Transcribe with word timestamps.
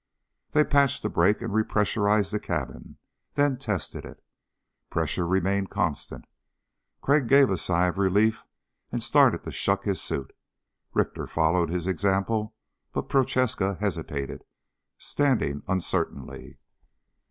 They 0.53 0.63
patched 0.63 1.03
the 1.03 1.11
break 1.11 1.43
and 1.43 1.53
repressurized 1.53 2.31
the 2.31 2.39
cabin, 2.39 2.97
then 3.35 3.57
tested 3.57 4.03
it. 4.03 4.23
Pressure 4.89 5.27
remained 5.27 5.69
constant. 5.69 6.25
Crag 7.03 7.27
gave 7.27 7.51
a 7.51 7.55
sigh 7.57 7.85
of 7.85 7.99
relief 7.99 8.47
and 8.91 9.03
started 9.03 9.43
to 9.43 9.51
shuck 9.51 9.83
his 9.83 10.01
suit. 10.01 10.33
Richter 10.95 11.27
followed 11.27 11.69
his 11.69 11.85
example 11.85 12.55
but 12.91 13.09
Prochaska 13.09 13.75
hesitated, 13.79 14.43
standing 14.97 15.61
uncertainly. 15.67 16.57